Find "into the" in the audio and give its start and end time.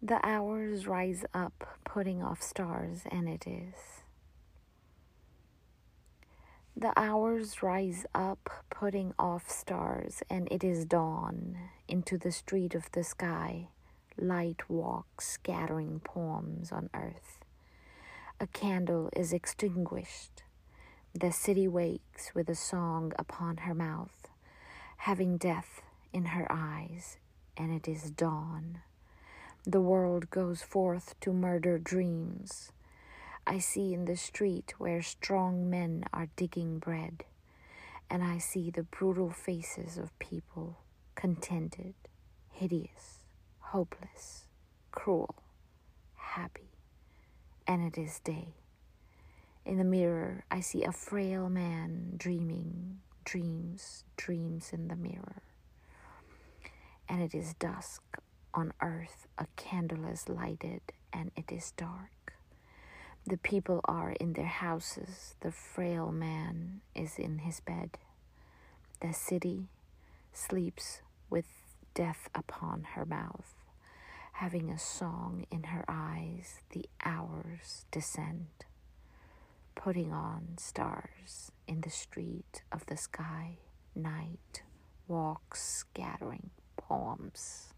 11.88-12.30